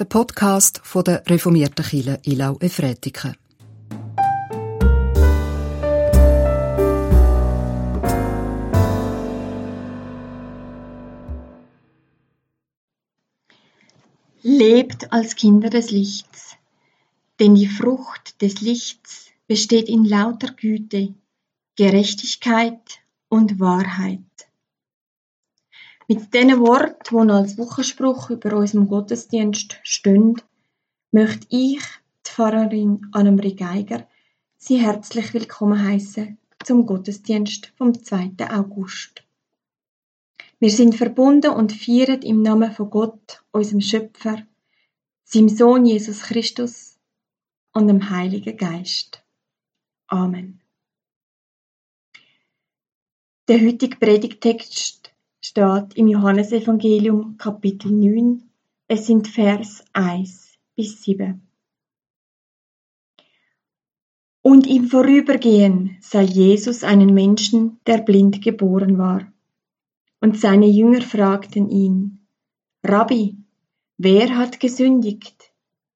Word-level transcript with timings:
der 0.00 0.06
Podcast 0.06 0.80
von 0.82 1.04
der 1.04 1.22
reformierten 1.26 1.84
Kirche 1.84 2.18
Ilau 2.24 2.56
Efretiken. 2.60 3.36
Lebt 14.42 15.12
als 15.12 15.36
Kinder 15.36 15.68
des 15.68 15.90
Lichts, 15.90 16.56
denn 17.38 17.54
die 17.54 17.66
Frucht 17.66 18.40
des 18.40 18.62
Lichts 18.62 19.26
besteht 19.46 19.90
in 19.90 20.06
lauter 20.06 20.54
Güte, 20.54 21.14
Gerechtigkeit 21.76 23.00
und 23.28 23.60
Wahrheit. 23.60 24.49
Mit 26.10 26.34
diesen 26.34 26.58
Worten, 26.58 27.28
die 27.28 27.32
als 27.32 27.56
Wochenspruch 27.56 28.30
über 28.30 28.56
unserem 28.56 28.88
Gottesdienst 28.88 29.78
stehen, 29.84 30.42
möchte 31.12 31.46
ich, 31.50 31.78
die 31.78 32.30
Pfarrerin 32.32 33.06
Annemarie 33.12 33.54
Geiger, 33.54 34.08
Sie 34.56 34.80
herzlich 34.80 35.32
willkommen 35.34 35.80
heißen 35.80 36.36
zum 36.64 36.84
Gottesdienst 36.84 37.72
vom 37.76 37.94
2. 37.94 38.32
August. 38.50 39.22
Wir 40.58 40.70
sind 40.70 40.96
verbunden 40.96 41.52
und 41.52 41.72
feiern 41.72 42.22
im 42.22 42.42
Namen 42.42 42.72
von 42.72 42.90
Gott, 42.90 43.44
unserem 43.52 43.80
Schöpfer, 43.80 44.44
seinem 45.22 45.48
Sohn 45.48 45.86
Jesus 45.86 46.22
Christus 46.22 46.98
und 47.72 47.86
dem 47.86 48.10
Heiligen 48.10 48.56
Geist. 48.56 49.22
Amen. 50.08 50.60
Der 53.46 53.60
heutige 53.60 53.96
Predigtext 53.96 54.99
steht 55.42 55.94
im 55.94 56.06
Johannesevangelium 56.06 57.38
Kapitel 57.38 57.90
9. 57.90 58.42
Es 58.88 59.06
sind 59.06 59.26
Vers 59.26 59.82
1 59.94 60.58
bis 60.76 61.02
7. 61.02 61.40
Und 64.42 64.66
im 64.66 64.86
Vorübergehen 64.86 65.96
sah 66.00 66.20
Jesus 66.20 66.84
einen 66.84 67.14
Menschen, 67.14 67.80
der 67.86 67.98
blind 67.98 68.42
geboren 68.42 68.98
war. 68.98 69.32
Und 70.20 70.38
seine 70.38 70.66
Jünger 70.66 71.00
fragten 71.00 71.70
ihn, 71.70 72.26
Rabbi, 72.82 73.36
wer 73.96 74.36
hat 74.36 74.60
gesündigt, 74.60 75.52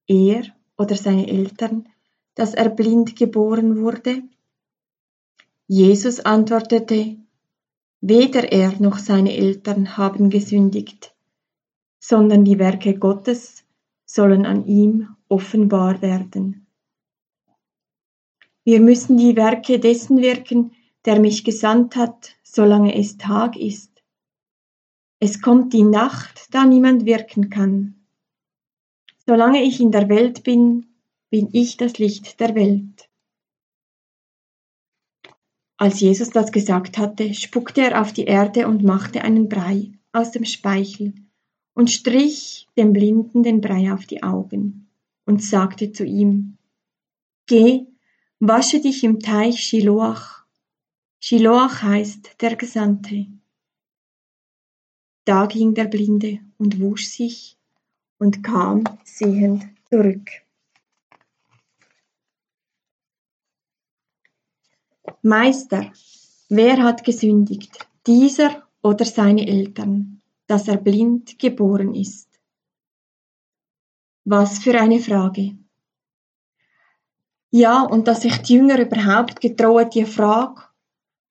er 0.07 0.45
oder 0.79 0.97
seine 0.97 1.29
Eltern, 1.29 1.89
dass 2.35 2.55
er 2.55 2.71
blind 2.71 3.17
geboren 3.17 3.79
wurde? 3.83 4.23
Jesus 5.67 6.21
antwortete, 6.21 7.19
weder 8.07 8.53
er 8.53 8.79
noch 8.81 8.99
seine 8.99 9.35
Eltern 9.35 9.97
haben 9.97 10.29
gesündigt, 10.29 11.15
sondern 11.99 12.45
die 12.45 12.59
Werke 12.59 12.99
Gottes 12.99 13.65
sollen 14.05 14.45
an 14.45 14.67
ihm 14.67 15.09
offenbar 15.29 16.03
werden. 16.03 16.67
Wir 18.63 18.81
müssen 18.81 19.17
die 19.17 19.37
Werke 19.37 19.81
dessen 19.81 20.19
wirken, 20.19 20.73
der 21.07 21.19
mich 21.19 21.45
gesandt 21.45 21.97
hat, 21.97 22.37
solange 22.43 22.95
es 22.95 23.17
Tag 23.17 23.57
ist. 23.57 24.03
Es 25.19 25.41
kommt 25.41 25.73
die 25.73 25.83
Nacht, 25.83 26.49
da 26.51 26.67
niemand 26.67 27.07
wirken 27.07 27.49
kann. 27.49 28.05
Solange 29.27 29.63
ich 29.63 29.81
in 29.81 29.93
der 29.93 30.11
Welt 30.11 30.45
bin, 30.45 30.89
bin 31.31 31.49
ich 31.53 31.79
das 31.79 31.97
Licht 31.97 32.39
der 32.39 32.55
Welt. 32.55 33.09
Als 35.77 36.01
Jesus 36.01 36.31
das 36.31 36.53
gesagt 36.53 36.99
hatte, 36.99 37.35
spuckte 37.35 37.83
er 37.83 38.01
auf 38.01 38.13
die 38.13 38.25
Erde 38.25 38.69
und 38.69 38.85
machte 38.85 39.23
einen 39.23 39.49
Brei 39.49 39.91
aus 40.13 40.31
dem 40.31 40.45
Speichel 40.45 41.15
und 41.75 41.91
strich 41.91 42.69
dem 42.77 42.93
Blinden 42.93 43.43
den 43.43 43.61
Brei 43.61 43.93
auf 43.93 44.07
die 44.07 44.23
Augen 44.23 44.89
und 45.27 45.43
sagte 45.43 45.93
zu 45.93 46.05
ihm, 46.05 46.59
Geh, 47.47 47.87
wasche 48.39 48.81
dich 48.81 49.03
im 49.03 49.19
Teich 49.21 49.61
Shiloach. 49.61 50.45
Shiloach 51.19 51.83
heißt 51.83 52.41
der 52.41 52.57
Gesandte. 52.57 53.27
Da 55.25 55.47
ging 55.47 55.75
der 55.75 55.87
Blinde 55.87 56.41
und 56.59 56.81
wusch 56.81 57.09
sich 57.09 57.59
und 58.19 58.43
kam 58.45 58.85
sehend 59.05 59.65
zurück. 59.91 60.44
Meister, 65.25 65.93
wer 66.49 66.83
hat 66.83 67.05
gesündigt, 67.05 67.87
dieser 68.07 68.69
oder 68.83 69.05
seine 69.05 69.47
Eltern, 69.47 70.23
dass 70.47 70.69
er 70.69 70.77
blind 70.77 71.39
geboren 71.39 71.95
ist? 71.95 72.29
Was 74.25 74.59
für 74.59 74.79
eine 74.81 75.01
Frage. 75.01 75.59
Ja, 77.51 77.83
und 77.83 78.07
dass 78.07 78.23
sich 78.23 78.39
die 78.39 78.55
Jünger 78.55 78.81
überhaupt 78.81 79.41
getrauen, 79.41 79.91
die 79.91 80.05
Frage 80.05 80.63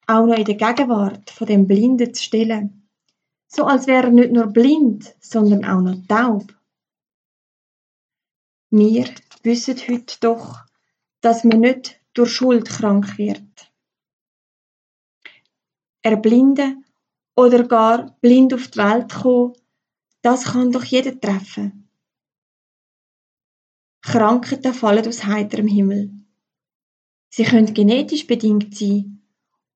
auch 0.07 0.25
noch 0.25 0.37
in 0.37 0.45
der 0.45 0.55
Gegenwart 0.55 1.29
von 1.29 1.47
dem 1.47 1.67
Blinden 1.67 2.13
zu 2.13 2.23
stellen 2.23 2.83
so 3.55 3.65
als 3.65 3.85
wäre 3.85 4.07
er 4.07 4.11
nicht 4.11 4.31
nur 4.31 4.47
blind, 4.47 5.15
sondern 5.19 5.63
auch 5.63 5.81
noch 5.81 5.97
taub. 6.07 6.55
Wir 8.71 9.05
wissen 9.43 9.77
heute 9.87 10.15
doch, 10.21 10.65
dass 11.21 11.43
man 11.43 11.59
nicht 11.59 12.01
durch 12.15 12.31
Schuld 12.31 12.67
krank 12.67 13.17
wird. 13.19 13.72
Erblinden 16.03 16.85
oder 17.35 17.63
gar 17.63 18.15
blind 18.21 18.53
auf 18.53 18.67
die 18.67 18.77
Welt 18.77 19.11
kommen, 19.11 19.53
das 20.21 20.45
kann 20.45 20.71
doch 20.71 20.83
jeder 20.83 21.19
treffen. 21.19 21.89
Krankheiten 24.01 24.73
fallen 24.73 25.07
aus 25.07 25.23
heiterem 25.23 25.67
Himmel. 25.67 26.11
Sie 27.29 27.43
können 27.43 27.73
genetisch 27.73 28.27
bedingt 28.27 28.77
sein 28.77 29.23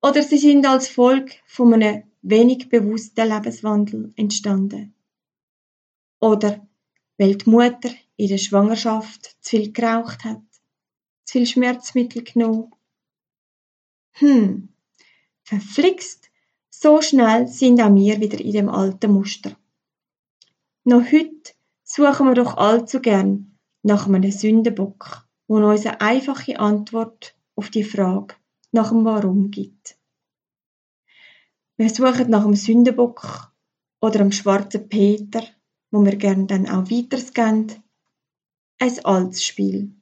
oder 0.02 0.22
sie 0.22 0.38
sind 0.38 0.66
als 0.66 0.88
Folge 0.88 1.32
von 1.46 1.74
einem 1.74 2.04
wenig 2.22 2.68
bewusster 2.68 3.24
Lebenswandel 3.26 4.12
entstanden. 4.16 4.94
Oder 6.20 6.66
weil 7.16 7.36
die 7.36 7.50
Mutter 7.50 7.90
in 8.16 8.28
der 8.28 8.38
Schwangerschaft 8.38 9.36
zu 9.40 9.56
viel 9.56 9.72
geraucht 9.72 10.24
hat, 10.24 10.42
zu 11.24 11.32
viel 11.32 11.46
Schmerzmittel 11.46 12.22
genommen. 12.22 12.72
Hm, 14.12 14.68
verflixt, 15.48 16.30
so 16.70 17.00
schnell 17.00 17.48
sind 17.48 17.80
auch 17.80 17.94
wir 17.94 18.20
wieder 18.20 18.40
in 18.40 18.52
dem 18.52 18.68
alten 18.68 19.12
Muster. 19.12 19.56
Noch 20.84 21.10
heute 21.10 21.52
suchen 21.82 22.26
wir 22.26 22.34
doch 22.34 22.56
allzu 22.56 23.00
gern 23.00 23.56
nach 23.82 24.06
einem 24.06 24.30
Sündenbock, 24.30 25.26
wo 25.46 25.56
uns 25.56 25.86
eine 25.86 26.00
einfache 26.00 26.60
Antwort 26.60 27.34
auf 27.56 27.70
die 27.70 27.84
Frage 27.84 28.34
nach 28.72 28.90
dem 28.90 29.04
Warum 29.04 29.50
gibt. 29.50 29.98
Wir 31.76 31.88
suchen 31.88 32.30
nach 32.30 32.44
dem 32.44 32.54
Sündenbock 32.54 33.52
oder 34.00 34.18
dem 34.18 34.32
schwarzen 34.32 34.88
Peter, 34.88 35.42
wo 35.90 36.04
wir 36.04 36.16
gerne 36.16 36.46
dann 36.46 36.68
auch 36.68 36.90
weitergeben. 36.90 37.82
Ein 38.80 39.04
altes 39.04 39.44
Spiel. 39.44 39.92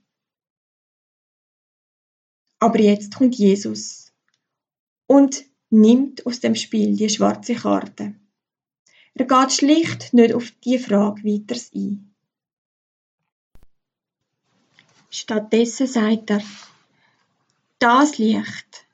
Aber 2.58 2.80
jetzt 2.80 3.14
kommt 3.14 3.36
Jesus 3.36 4.05
und 5.06 5.44
nimmt 5.70 6.26
aus 6.26 6.40
dem 6.40 6.54
Spiel 6.54 6.96
die 6.96 7.08
schwarze 7.08 7.54
Karte. 7.54 8.14
Er 9.14 9.24
geht 9.24 9.52
schlicht 9.52 10.12
nicht 10.12 10.34
auf 10.34 10.50
die 10.64 10.78
Frage 10.78 11.24
weiter 11.24 11.60
ein. 11.74 12.14
Stattdessen 15.10 15.86
sagt 15.86 16.30
er, 16.30 16.42
das 17.78 18.18
Licht, 18.18 18.86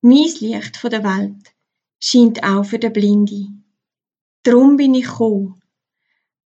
mein 0.00 0.32
Licht 0.40 0.76
von 0.76 0.90
der 0.90 1.04
Welt, 1.04 1.54
scheint 1.98 2.42
auch 2.42 2.64
für 2.64 2.78
den 2.78 2.92
Blinde. 2.92 3.48
Drum 4.42 4.76
bin 4.76 4.94
ich 4.94 5.04
gekommen, 5.04 5.60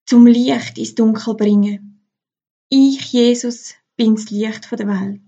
zum 0.06 0.25
Licht 0.25 0.78
ins 0.78 0.96
Dunkel 0.96 1.35
bringen. 1.35 2.05
Ich, 2.67 3.14
Jesus, 3.14 3.76
bin 3.96 4.16
das 4.16 4.29
Licht 4.29 4.70
der 4.70 4.88
Welt. 4.88 5.22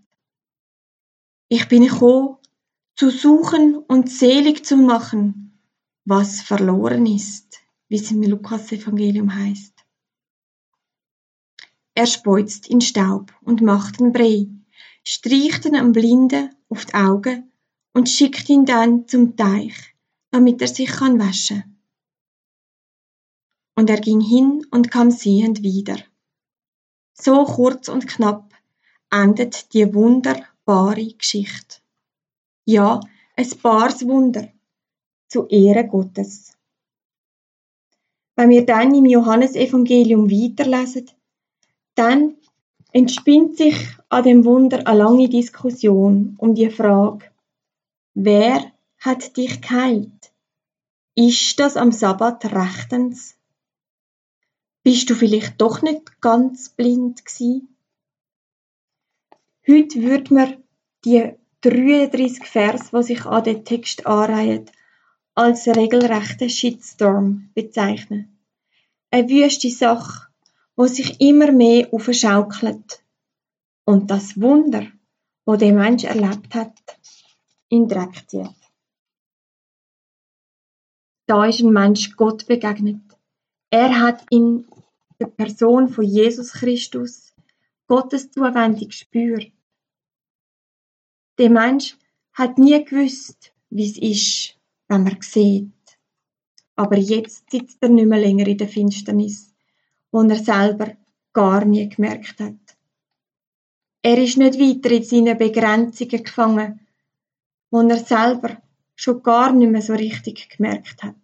Ich 1.48 1.68
bin 1.70 1.84
gekommen, 1.84 2.39
zu 3.00 3.12
suchen 3.12 3.78
und 3.78 4.12
selig 4.12 4.66
zu 4.66 4.76
machen, 4.76 5.58
was 6.04 6.42
verloren 6.42 7.06
ist, 7.06 7.62
wie 7.88 7.96
es 7.96 8.12
im 8.12 8.22
Lukas-Evangelium 8.22 9.34
heißt. 9.34 9.74
Er 11.96 12.08
speuzt 12.08 12.68
in 12.68 12.82
Staub 12.82 13.32
und 13.40 13.62
macht 13.62 14.02
einen 14.02 14.12
Brei, 14.12 14.50
streicht 15.06 15.64
ihn 15.64 15.78
am 15.78 15.94
Blinden 15.94 16.54
auf 16.68 16.88
die 16.88 16.94
Augen 16.94 17.54
und 17.94 18.10
schickt 18.10 18.50
ihn 18.50 18.66
dann 18.66 19.08
zum 19.08 19.38
Teich, 19.38 19.96
damit 20.32 20.62
er 20.62 20.68
sich 20.68 20.90
kann 20.90 21.18
waschen. 21.20 21.82
Und 23.78 23.90
er 23.90 24.02
ging 24.02 24.20
hin 24.20 24.68
und 24.72 24.92
kam 24.92 25.10
sehend 25.10 25.64
wieder. 25.64 26.00
So 27.14 27.46
kurz 27.46 27.88
und 27.88 28.08
knapp 28.08 28.54
endet 29.10 29.74
die 29.74 29.94
wunderbare 29.94 31.14
Geschichte. 31.14 31.78
Ja, 32.72 33.00
ein 33.36 33.50
paars 33.64 34.06
Wunder 34.06 34.48
zu 35.28 35.48
Ehre 35.48 35.88
Gottes. 35.88 36.56
Wenn 38.36 38.52
wir 38.52 38.64
dann 38.64 38.94
im 38.94 39.06
Johannesevangelium 39.06 40.30
weiterlesen, 40.30 41.10
Dann 41.96 42.36
entspinnt 42.92 43.58
sich 43.58 43.76
an 44.10 44.24
dem 44.24 44.46
Wunder 44.46 44.86
eine 44.86 45.00
lange 45.00 45.30
Diskussion 45.30 46.36
um 46.38 46.54
die 46.54 46.70
Frage, 46.70 47.26
wer 48.14 48.72
hat 49.00 49.36
dich 49.36 49.62
geheilt? 49.62 50.32
Ist 51.16 51.60
das 51.60 51.76
am 51.76 51.92
Sabbat 51.92 52.46
rechtens? 52.54 53.36
Bist 54.84 55.10
du 55.10 55.16
vielleicht 55.16 55.60
doch 55.60 55.82
nicht 55.82 56.22
ganz 56.22 56.70
blind 56.70 57.26
gsi? 57.26 57.64
Heute 59.68 60.04
würde 60.04 60.34
man 60.36 60.64
die 61.04 61.39
33 61.62 62.46
Vers, 62.46 62.92
die 62.92 63.04
sich 63.04 63.26
an 63.26 63.44
den 63.44 63.66
Text 63.66 64.06
anreihen, 64.06 64.70
als 65.36 65.68
regelrechten 65.68 66.50
Shitstorm 66.50 67.50
bezeichnen. 67.54 68.40
Eine 69.12 69.30
wüste 69.30 69.70
Sache, 69.70 70.28
wo 70.76 70.86
sich 70.88 71.20
immer 71.20 71.52
mehr 71.52 71.88
aufschaukelt 71.92 73.04
und 73.86 74.10
das 74.10 74.40
Wunder, 74.40 74.88
wo 75.46 75.56
der 75.56 75.74
Mensch 75.74 76.04
erlebt 76.04 76.56
hat, 76.56 76.78
in 77.70 77.88
Dreck 77.88 78.30
zieht. 78.30 78.56
Da 81.26 81.46
ist 81.46 81.60
ein 81.60 81.74
Mensch 81.74 82.16
Gott 82.16 82.48
begegnet. 82.48 83.02
Er 83.70 84.00
hat 84.00 84.26
in 84.30 84.66
der 85.20 85.28
Person 85.28 85.90
von 85.90 86.06
Jesus 86.06 86.54
Christus 86.54 87.34
Gottes 87.88 88.32
Zuwendung 88.32 88.88
gespürt. 88.88 89.52
Der 91.40 91.50
Mensch 91.50 91.98
hat 92.34 92.60
nie 92.60 92.84
gewusst, 92.86 93.52
wie 93.72 93.86
es 93.90 93.98
ist, 93.98 94.58
wenn 94.88 95.04
man 95.04 95.18
sieht. 95.22 95.72
Aber 96.76 96.98
jetzt 96.98 97.50
sitzt 97.50 97.82
er 97.82 97.90
nicht 97.90 98.08
mehr 98.08 98.20
länger 98.20 98.46
in 98.48 98.58
der 98.58 98.68
Finsternis 98.68 99.50
wo 100.12 100.22
er 100.22 100.38
selber 100.38 100.98
gar 101.34 101.66
nie 101.66 101.88
gemerkt 101.90 102.40
hat. 102.40 102.78
Er 104.02 104.18
ist 104.18 104.38
nicht 104.38 104.60
weiter 104.60 104.92
in 104.92 105.04
seinen 105.04 105.38
Begrenzungen 105.38 106.24
gefangen, 106.24 106.88
wo 107.70 107.82
er 107.82 107.98
selber 108.00 108.62
schon 108.96 109.22
gar 109.22 109.52
nicht 109.52 109.72
mehr 109.72 109.82
so 109.82 109.94
richtig 109.94 110.50
gemerkt 110.50 111.04
hat. 111.04 111.16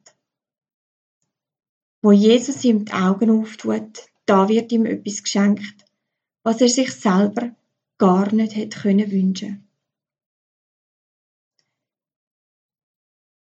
Wo 2.02 2.12
Jesus 2.12 2.64
ihm 2.64 2.86
die 2.86 2.94
Augen 2.94 3.32
auftut, 3.32 4.04
da 4.26 4.48
wird 4.48 4.72
ihm 4.72 4.86
etwas 4.86 5.24
geschenkt, 5.24 5.86
was 6.44 6.62
er 6.62 6.70
sich 6.70 6.92
selber 6.92 7.56
gar 7.98 8.32
nicht 8.34 8.56
hätte 8.56 8.80
können 8.80 9.12
wünschen. 9.12 9.65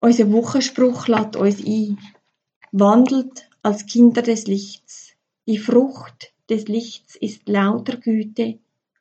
Unser 0.02 0.32
Wochenspruch 0.32 1.08
lädt 1.08 1.37
uns 1.37 1.62
ein. 1.64 1.99
Wandelt 2.73 3.50
als 3.62 3.85
Kinder 3.85 4.23
des 4.23 4.47
Lichts. 4.47 5.12
Die 5.47 5.58
Frucht 5.58 6.32
des 6.49 6.69
Lichts 6.69 7.17
ist 7.17 7.47
lauter 7.47 7.99
Güte 7.99 8.61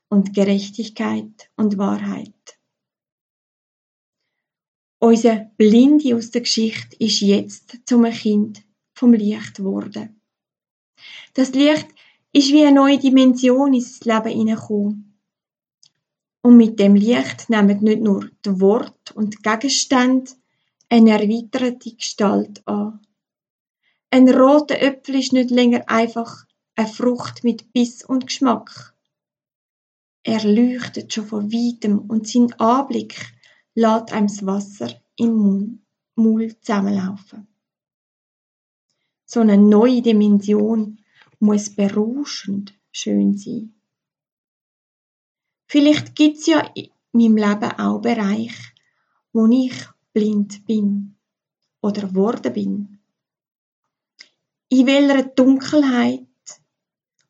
und 0.10 0.34
Gerechtigkeit 0.34 1.50
und 1.56 1.78
Wahrheit. 1.78 2.34
Unser 5.00 5.52
Blinde 5.56 6.16
aus 6.18 6.32
der 6.32 6.42
Geschichte 6.42 6.98
ist 7.00 7.22
jetzt 7.22 7.78
zum 7.86 8.04
Kind 8.04 8.64
vom 8.94 9.14
Licht 9.14 9.56
geworden. 9.56 10.20
Das 11.34 11.54
Licht 11.54 11.88
ist 12.34 12.52
wie 12.52 12.66
eine 12.66 12.76
neue 12.76 13.00
Dimension 13.00 13.74
ins 13.74 14.04
Leben 14.04 14.28
hineingekommen. 14.28 15.18
Und 16.42 16.58
mit 16.58 16.78
dem 16.80 16.96
Licht 16.96 17.50
nehmen 17.50 17.82
nicht 17.82 18.02
nur 18.02 18.30
die 18.46 18.60
Wort 18.60 19.12
und 19.14 19.42
Gegenstände 19.42 20.32
eine 20.90 21.12
erweiterte 21.12 21.94
Gestalt 21.96 22.68
an. 22.68 23.00
Ein 24.12 24.28
roter 24.30 24.82
Äpfel 24.82 25.16
ist 25.16 25.34
nicht 25.34 25.52
länger 25.52 25.88
einfach 25.88 26.46
eine 26.76 26.88
Frucht 26.88 27.44
mit 27.44 27.72
Biss 27.74 28.04
und 28.04 28.28
Geschmack. 28.28 28.96
Er 30.24 30.44
leuchtet 30.44 31.14
schon 31.14 31.28
von 31.28 31.52
weitem 31.52 32.00
und 32.00 32.28
sein 32.28 32.54
Anblick 32.60 33.16
lässt 33.76 34.12
einem 34.12 34.28
das 34.28 34.46
Wasser 34.46 35.02
im 35.16 35.86
Maul 36.16 36.60
zusammenlaufen. 36.60 37.48
So 39.26 39.42
eine 39.42 39.58
neue 39.58 40.02
Dimension 40.02 41.00
muss 41.40 41.70
berauschend 41.70 42.74
schön 42.92 43.38
sein. 43.38 43.76
Vielleicht 45.68 46.16
gibt's 46.16 46.48
ja 46.48 46.62
in 46.74 46.90
meinem 47.12 47.38
Leben 47.38 47.72
auch 47.80 48.02
Bereiche, 48.02 48.74
wo 49.32 49.46
ich 49.46 49.74
blind 50.14 50.66
bin 50.66 51.16
oder 51.82 52.08
geworden 52.08 52.54
bin 52.54 53.00
in 54.70 54.86
welcher 54.86 55.24
Dunkelheit, 55.24 56.28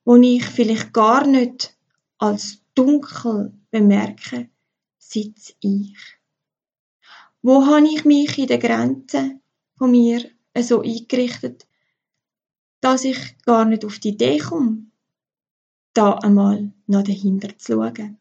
wo 0.03 0.17
ich 0.17 0.45
vielleicht 0.45 0.93
gar 0.93 1.25
nicht 1.25 1.75
als 2.17 2.61
dunkel 2.75 3.53
bemerke, 3.71 4.49
sitze 4.97 5.53
ich. 5.61 5.95
Wo 7.41 7.65
habe 7.65 7.87
ich 7.87 8.03
mich 8.03 8.37
in 8.37 8.47
der 8.47 8.57
Grenze 8.57 9.39
von 9.77 9.91
mir 9.91 10.29
so 10.57 10.81
eingerichtet, 10.81 11.65
dass 12.81 13.05
ich 13.05 13.37
gar 13.45 13.63
nicht 13.63 13.85
auf 13.85 13.99
die 13.99 14.09
Idee 14.09 14.39
komme, 14.39 14.87
da 15.93 16.15
einmal 16.15 16.73
nach 16.87 17.03
dahinter 17.03 17.57
zu 17.57 17.73
schauen. 17.73 18.17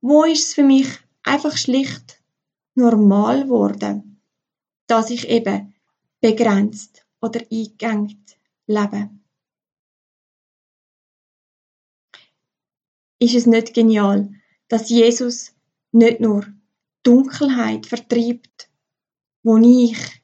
Wo 0.00 0.24
ist 0.24 0.48
es 0.48 0.54
für 0.54 0.64
mich 0.64 0.88
einfach 1.22 1.56
schlicht 1.58 2.19
normal 2.74 3.44
geworden, 3.44 4.22
dass 4.86 5.10
ich 5.10 5.28
eben 5.28 5.74
begrenzt 6.20 7.06
oder 7.20 7.40
eingegangt 7.50 8.38
leben. 8.66 9.24
Ist 13.18 13.34
es 13.34 13.46
nicht 13.46 13.74
genial, 13.74 14.32
dass 14.68 14.88
Jesus 14.88 15.54
nicht 15.92 16.20
nur 16.20 16.46
Dunkelheit 17.02 17.86
vertreibt, 17.86 18.70
wo 19.42 19.56
ich 19.58 20.22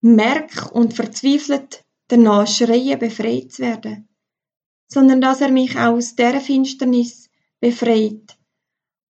merke 0.00 0.70
und 0.70 0.94
verzweifelt 0.94 1.84
danach 2.08 2.46
schreie, 2.46 2.96
befreit 2.96 3.52
zu 3.52 3.62
werden, 3.62 4.08
sondern 4.88 5.20
dass 5.20 5.40
er 5.40 5.50
mich 5.50 5.76
auch 5.76 5.94
aus 5.94 6.16
der 6.16 6.40
Finsternis 6.40 7.30
befreit, 7.60 8.36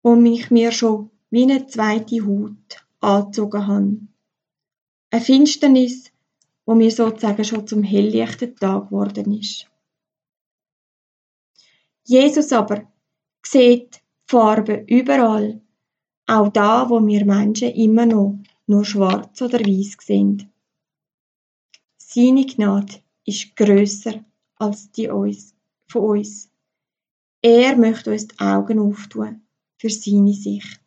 wo 0.02 0.14
mich 0.14 0.50
mir 0.50 0.70
schon 0.72 1.11
wie 1.32 1.44
eine 1.44 1.66
zweite 1.66 2.24
Haut 2.26 2.84
angezogen 3.00 3.66
hat. 3.66 3.84
Eine 5.10 5.24
Finsternis, 5.24 6.12
wo 6.66 6.74
mir 6.74 6.90
sozusagen 6.90 7.44
schon 7.44 7.66
zum 7.66 7.82
helllichten 7.82 8.54
Tag 8.56 8.90
geworden 8.90 9.38
ist. 9.38 9.66
Jesus 12.04 12.52
aber 12.52 12.82
sieht 13.42 14.02
Farben 14.26 14.86
überall, 14.86 15.62
auch 16.26 16.50
da, 16.50 16.88
wo 16.90 17.04
wir 17.06 17.24
Menschen 17.24 17.70
immer 17.70 18.04
noch 18.04 18.38
nur 18.66 18.84
schwarz 18.84 19.40
oder 19.40 19.60
weiß 19.60 19.96
sehen. 20.02 20.52
Seine 21.96 22.44
Gnade 22.44 23.00
ist 23.24 23.56
grösser 23.56 24.22
als 24.56 24.90
die 24.90 25.08
uns, 25.08 25.54
von 25.86 26.18
uns. 26.18 26.50
Er 27.40 27.74
möchte 27.76 28.12
uns 28.12 28.28
die 28.28 28.38
Augen 28.38 28.78
auftun 28.78 29.40
für 29.78 29.88
seine 29.88 30.34
Sicht. 30.34 30.81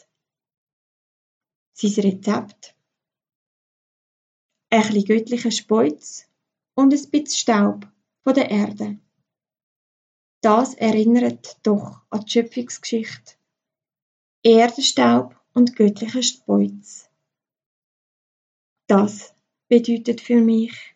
Sein 1.78 2.06
Rezept 2.06 2.74
ein 4.70 4.82
bisschen 4.82 5.06
göttlicher 5.06 5.52
Speuz 5.52 6.26
und 6.74 6.94
ein 6.94 7.10
bisschen 7.12 7.28
Staub 7.28 7.92
von 8.24 8.34
der 8.34 8.50
Erde. 8.50 8.98
Das 10.42 10.74
erinnert 10.76 11.60
doch 11.64 12.02
an 12.10 12.22
die 12.22 12.32
Schöpfungsgeschichte. 12.32 13.34
Erdenstaub 14.42 15.36
und 15.54 15.76
göttlicher 15.76 16.24
Speuz. 16.24 17.10
Das 18.88 19.34
bedeutet 19.68 20.22
für 20.22 20.40
mich, 20.40 20.96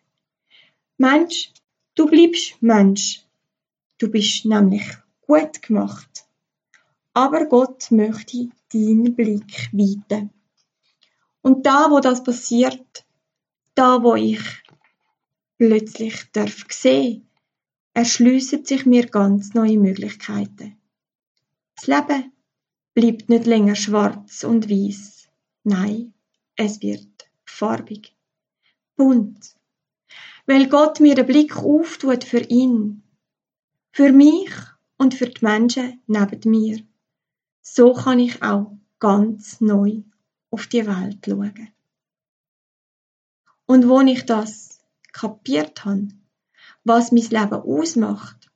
Mensch, 0.96 1.52
du 1.94 2.06
bleibst 2.06 2.62
Mensch. 2.62 3.26
Du 3.98 4.10
bist 4.10 4.46
nämlich 4.46 4.86
gut 5.26 5.60
gemacht. 5.60 6.26
Aber 7.12 7.44
Gott 7.46 7.90
möchte 7.90 8.48
deinen 8.72 9.14
Blick 9.14 9.70
weiten. 9.72 10.30
Und 11.42 11.64
da, 11.64 11.90
wo 11.90 12.00
das 12.00 12.22
passiert, 12.22 13.04
da 13.74 14.02
wo 14.02 14.14
ich 14.14 14.42
plötzlich 15.58 16.30
darf 16.32 16.64
sehen, 16.70 17.28
erschliessen 17.94 18.64
sich 18.64 18.86
mir 18.86 19.06
ganz 19.06 19.54
neue 19.54 19.78
Möglichkeiten. 19.78 20.76
Das 21.76 21.86
Leben 21.86 22.32
bleibt 22.94 23.28
nicht 23.28 23.46
länger 23.46 23.74
schwarz 23.74 24.44
und 24.44 24.68
weiß. 24.68 25.28
Nein, 25.64 26.12
es 26.56 26.82
wird 26.82 27.30
farbig, 27.44 28.14
bunt, 28.96 29.54
weil 30.46 30.68
Gott 30.68 31.00
mir 31.00 31.14
den 31.14 31.26
Blick 31.26 31.56
auftut 31.56 32.24
für 32.24 32.40
ihn, 32.40 33.02
für 33.92 34.12
mich 34.12 34.50
und 34.98 35.14
für 35.14 35.28
die 35.28 35.44
Menschen 35.44 36.02
neben 36.06 36.50
mir. 36.50 36.82
So 37.62 37.94
kann 37.94 38.18
ich 38.18 38.42
auch 38.42 38.72
ganz 38.98 39.60
neu 39.60 40.02
auf 40.50 40.66
die 40.66 40.86
Welt 40.86 41.24
schauen. 41.24 41.70
Und 43.66 43.88
wo 43.88 44.00
ich 44.00 44.26
das 44.26 44.80
kapiert 45.12 45.84
habe, 45.84 46.08
was 46.84 47.12
mein 47.12 47.22
Leben 47.22 47.54
ausmacht, 47.54 48.50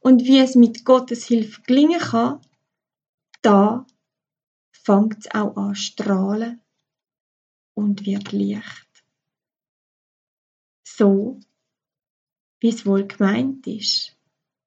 und 0.00 0.24
wie 0.24 0.38
es 0.38 0.54
mit 0.54 0.84
Gottes 0.84 1.24
Hilfe 1.24 1.62
gelingen 1.62 2.00
kann, 2.00 2.40
da 3.42 3.86
fängt 4.72 5.18
es 5.18 5.30
auch 5.34 5.56
an 5.56 5.74
strahlen 5.74 6.60
und 7.74 8.06
wird 8.06 8.32
Licht. 8.32 8.88
So, 10.84 11.38
wie 12.60 12.70
es 12.70 12.84
wohl 12.84 13.06
gemeint 13.06 13.66
ist 13.66 14.16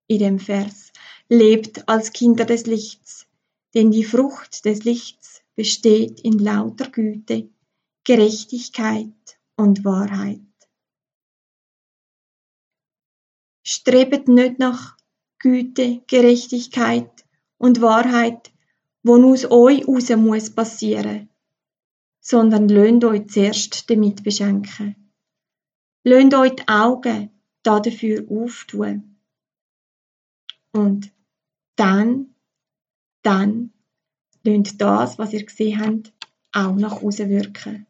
in 0.08 0.20
dem 0.20 0.39
Vers, 0.39 0.91
lebt 1.29 1.88
als 1.88 2.12
Kinder 2.13 2.46
des 2.46 2.65
Lichts, 2.65 3.27
denn 3.74 3.91
die 3.91 4.03
Frucht 4.03 4.65
des 4.65 4.84
Lichts 4.84 5.23
besteht 5.56 6.20
in 6.22 6.40
lauter 6.40 6.90
Güte, 6.90 7.50
Gerechtigkeit 8.04 9.40
und 9.56 9.86
Wahrheit. 9.86 10.42
Strebet 13.64 14.28
nicht 14.28 14.60
nach 14.60 14.98
Güte, 15.40 16.02
Gerechtigkeit 16.08 17.26
und 17.58 17.82
Wahrheit, 17.82 18.52
wo 19.04 19.16
aus 19.32 19.46
euch 19.46 19.88
raus 19.88 20.10
muss 20.10 20.50
passieren, 20.50 21.30
sondern 22.20 22.68
löhnt 22.68 23.04
euch 23.06 23.28
zuerst 23.28 23.90
damit 23.90 24.24
beschenken. 24.24 24.96
Löhnt 26.04 26.34
euch 26.34 26.56
die 26.56 26.68
Augen 26.68 27.30
dafür 27.64 28.26
auftun. 28.30 29.18
Und 30.72 31.12
dann, 31.76 32.36
dann 33.22 33.74
löhnt 34.44 34.80
das, 34.82 35.18
was 35.18 35.34
ihr 35.34 35.46
gesehen 35.46 35.80
habt, 35.80 36.14
auch 36.52 36.76
nach 36.76 37.02
außen 37.02 37.30
wirken. 37.30 37.86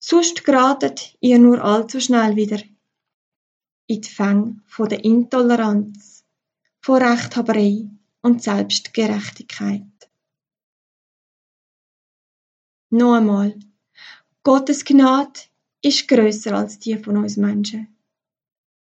Sonst 0.00 0.44
geratet 0.44 1.16
ihr 1.20 1.38
nur 1.38 1.62
allzu 1.62 2.00
schnell 2.00 2.36
wieder 2.36 2.60
in 3.86 4.00
die 4.00 4.08
Fänge 4.08 4.60
der 4.78 5.04
Intoleranz, 5.04 6.24
von 6.80 7.02
Rechthaberei 7.02 7.88
und 8.22 8.42
Selbstgerechtigkeit. 8.42 9.82
Noch 12.90 13.14
einmal, 13.14 13.58
Gottes 14.42 14.84
Gnade 14.84 15.40
ist 15.82 16.08
grösser 16.08 16.56
als 16.56 16.78
die 16.78 16.96
von 16.96 17.18
uns 17.18 17.36
Menschen. 17.36 17.94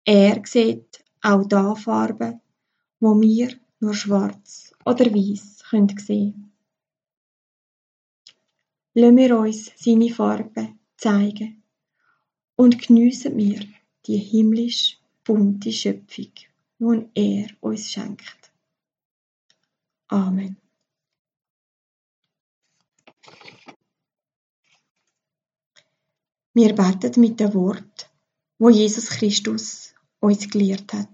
Er 0.04 0.42
sieht 0.44 1.02
auch 1.22 1.46
da 1.46 1.74
Farben, 1.74 2.40
wo 3.00 3.18
wir 3.20 3.58
nur 3.80 3.94
schwarz 3.94 4.74
oder 4.84 5.06
weiß 5.06 5.53
sehen. 5.98 6.52
Lassen 8.94 9.16
wir 9.16 9.38
uns 9.38 9.72
seine 9.76 10.10
Farben 10.10 10.78
zeigen 10.96 11.62
und 12.56 12.80
geniessen 12.80 13.36
wir 13.36 13.60
die 14.06 14.18
himmlisch 14.18 14.98
bunte 15.24 15.72
Schöpfung, 15.72 16.32
die 16.78 17.08
er 17.14 17.48
uns 17.60 17.90
schenkt. 17.90 18.52
Amen. 20.08 20.56
Wir 26.52 26.72
beten 26.72 27.20
mit 27.20 27.40
dem 27.40 27.52
Wort, 27.54 28.08
wo 28.58 28.70
Jesus 28.70 29.08
Christus 29.08 29.92
uns 30.20 30.48
gelehrt 30.48 30.92
hat. 30.92 31.13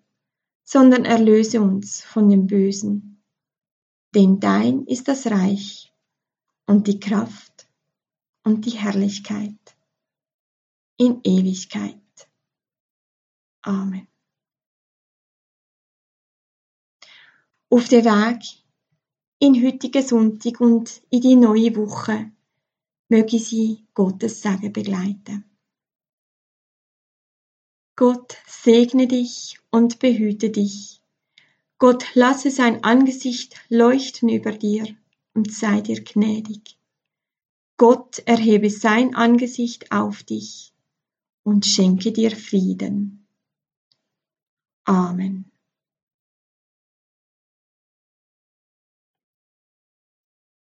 sondern 0.71 1.03
erlöse 1.03 1.59
uns 1.59 2.01
von 2.01 2.29
dem 2.29 2.47
Bösen. 2.47 3.21
Denn 4.15 4.39
dein 4.39 4.85
ist 4.85 5.09
das 5.09 5.27
Reich 5.27 5.93
und 6.65 6.87
die 6.87 6.97
Kraft 6.97 7.67
und 8.45 8.65
die 8.65 8.77
Herrlichkeit 8.77 9.59
in 10.95 11.19
Ewigkeit. 11.25 11.99
Amen. 13.63 14.07
Auf 17.69 17.89
dem 17.89 18.05
Weg 18.05 18.41
in 19.39 19.61
heutigen 19.61 20.07
Sonntag 20.07 20.61
und 20.61 21.01
in 21.09 21.19
die 21.19 21.35
neue 21.35 21.75
Woche 21.75 22.31
möge 23.09 23.39
sie 23.39 23.85
Gottes 23.93 24.41
Segen 24.41 24.71
begleiten. 24.71 25.50
Gott 28.01 28.35
segne 28.47 29.05
dich 29.05 29.59
und 29.69 29.99
behüte 29.99 30.49
dich. 30.49 31.03
Gott 31.77 32.15
lasse 32.15 32.49
sein 32.49 32.83
Angesicht 32.83 33.61
leuchten 33.69 34.27
über 34.27 34.53
dir 34.53 34.87
und 35.35 35.53
sei 35.53 35.81
dir 35.81 36.03
gnädig. 36.03 36.79
Gott 37.77 38.17
erhebe 38.25 38.71
sein 38.71 39.13
Angesicht 39.13 39.91
auf 39.91 40.23
dich 40.23 40.73
und 41.43 41.67
schenke 41.67 42.11
dir 42.11 42.31
Frieden. 42.31 43.27
Amen. 44.83 45.50